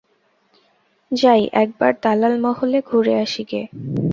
[1.11, 3.61] যাই একবার দালাল-মহলে ঘুরে আসি গে।